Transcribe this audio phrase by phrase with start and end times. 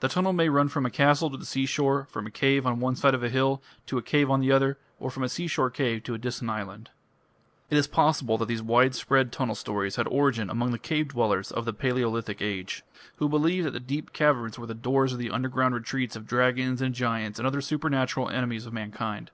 [0.00, 2.96] The tunnel may run from a castle to the seashore, from a cave on one
[2.96, 6.02] side of a hill to a cave on the other, or from a seashore cave
[6.02, 6.90] to a distant island.
[7.70, 11.66] It is possible that these widespread tunnel stories had origin among the cave dwellers of
[11.66, 12.82] the Palaeolithic Age,
[13.18, 16.92] who believed that deep caverns were the doors of the underground retreats of dragons and
[16.92, 19.30] giants and other supernatural enemies of mankind.